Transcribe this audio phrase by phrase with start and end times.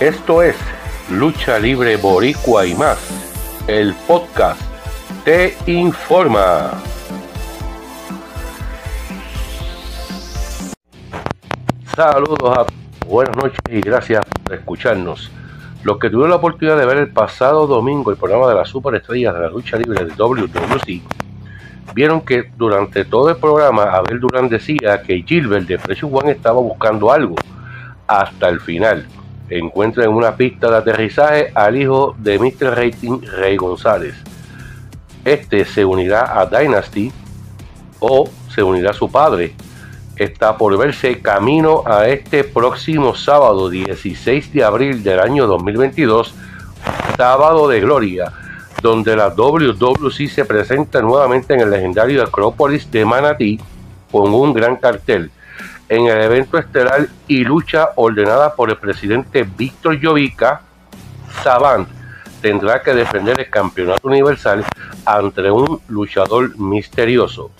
[0.00, 0.56] Esto es
[1.10, 2.98] Lucha Libre Boricua y más.
[3.66, 4.58] El podcast
[5.26, 6.70] te informa.
[11.94, 12.64] Saludos a
[13.06, 15.30] buenas noches y gracias por escucharnos.
[15.82, 19.34] Los que tuvieron la oportunidad de ver el pasado domingo el programa de las superestrellas
[19.34, 21.02] de la lucha libre de WWC,
[21.94, 26.58] vieron que durante todo el programa Abel Durán decía que Gilbert de Precious One estaba
[26.58, 27.36] buscando algo
[28.06, 29.06] hasta el final.
[29.50, 32.76] Encuentra en una pista de aterrizaje al hijo de Mr.
[32.76, 34.14] Rating, Rey González.
[35.24, 37.12] Este se unirá a Dynasty
[37.98, 39.54] o se unirá a su padre,
[40.16, 46.34] está por verse camino a este próximo sábado 16 de abril del año 2022,
[47.16, 48.32] sábado de gloria,
[48.82, 53.60] donde la WWC se presenta nuevamente en el legendario Acrópolis de Manatí
[54.10, 55.30] con un gran cartel.
[55.90, 60.60] En el evento estelar y lucha ordenada por el presidente Víctor Jovica,
[61.42, 61.88] Savant
[62.40, 64.64] tendrá que defender el campeonato universal
[65.04, 67.50] ante un luchador misterioso.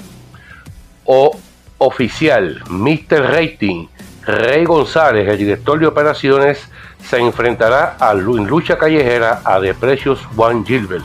[1.07, 1.37] O
[1.79, 3.33] oficial, Mr.
[3.33, 3.89] Rating,
[4.25, 6.71] Rey González, el director de operaciones,
[7.03, 11.05] se enfrentará a lucha callejera a The Precious One Gilbert.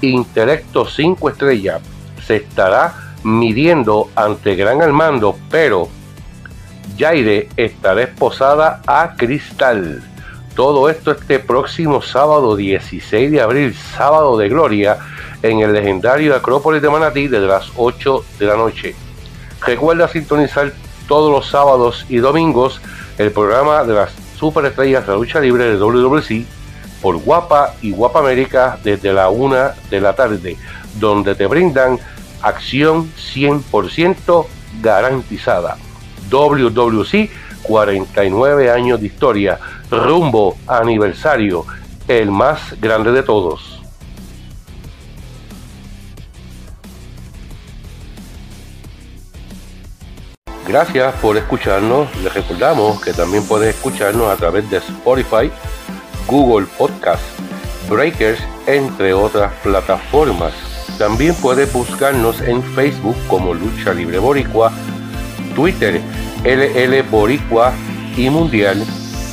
[0.00, 1.82] Intelecto 5 estrellas
[2.26, 5.97] se estará midiendo ante Gran Armando, pero
[6.98, 10.02] Jaire estará esposada a Cristal.
[10.56, 14.98] Todo esto este próximo sábado 16 de abril, sábado de gloria,
[15.42, 18.96] en el legendario Acrópolis de Manatí desde las 8 de la noche.
[19.64, 20.72] Recuerda sintonizar
[21.06, 22.80] todos los sábados y domingos
[23.18, 26.44] el programa de las superestrellas de la lucha libre de WWC
[27.00, 30.56] por Guapa y Guapa América desde la una de la tarde,
[30.98, 32.00] donde te brindan
[32.42, 34.46] acción 100%
[34.82, 35.76] garantizada.
[36.30, 37.30] WWC
[37.62, 39.58] 49 años de historia,
[39.90, 41.64] rumbo aniversario,
[42.06, 43.78] el más grande de todos.
[50.66, 52.14] Gracias por escucharnos.
[52.22, 55.50] Les recordamos que también puedes escucharnos a través de Spotify,
[56.26, 57.22] Google Podcast,
[57.88, 60.52] Breakers, entre otras plataformas.
[60.98, 64.70] También puedes buscarnos en Facebook como Lucha Libre Boricua,
[65.54, 66.02] Twitter
[66.44, 67.72] LL Boricua
[68.16, 68.84] y Mundial,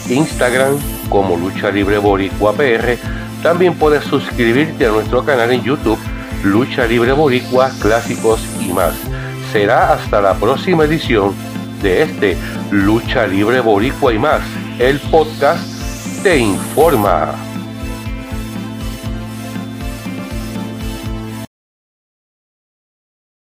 [0.09, 0.77] Instagram
[1.09, 2.97] como Lucha Libre Boricua PR.
[3.43, 5.99] También puedes suscribirte a nuestro canal en YouTube
[6.43, 8.95] Lucha Libre Boricua, Clásicos y más
[9.55, 11.33] será hasta la próxima edición
[11.81, 12.37] de este
[12.71, 14.41] Lucha Libre Boricua y más.
[14.79, 15.63] El podcast
[16.23, 17.54] te informa.